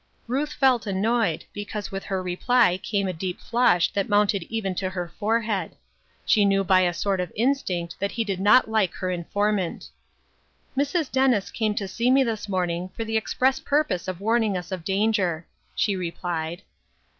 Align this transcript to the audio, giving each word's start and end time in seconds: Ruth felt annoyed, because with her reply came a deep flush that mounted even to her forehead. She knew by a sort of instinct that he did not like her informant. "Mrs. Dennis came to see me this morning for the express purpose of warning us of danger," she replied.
Ruth 0.25 0.51
felt 0.51 0.87
annoyed, 0.87 1.45
because 1.53 1.91
with 1.91 2.03
her 2.05 2.23
reply 2.23 2.79
came 2.81 3.07
a 3.07 3.13
deep 3.13 3.39
flush 3.39 3.93
that 3.93 4.09
mounted 4.09 4.41
even 4.49 4.73
to 4.73 4.89
her 4.89 5.09
forehead. 5.19 5.75
She 6.25 6.43
knew 6.43 6.63
by 6.63 6.79
a 6.81 6.91
sort 6.91 7.19
of 7.19 7.31
instinct 7.35 7.99
that 7.99 8.13
he 8.13 8.23
did 8.23 8.39
not 8.39 8.67
like 8.67 8.95
her 8.95 9.11
informant. 9.11 9.91
"Mrs. 10.75 11.11
Dennis 11.11 11.51
came 11.51 11.75
to 11.75 11.87
see 11.87 12.09
me 12.09 12.23
this 12.23 12.49
morning 12.49 12.89
for 12.97 13.03
the 13.03 13.15
express 13.15 13.59
purpose 13.59 14.07
of 14.07 14.19
warning 14.19 14.57
us 14.57 14.71
of 14.71 14.83
danger," 14.83 15.45
she 15.75 15.95
replied. 15.95 16.63